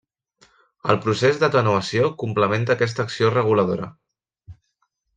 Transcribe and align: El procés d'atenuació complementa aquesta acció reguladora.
El 0.93 0.97
procés 1.03 1.37
d'atenuació 1.43 2.09
complementa 2.23 2.77
aquesta 2.79 3.09
acció 3.09 3.33
reguladora. 3.39 3.95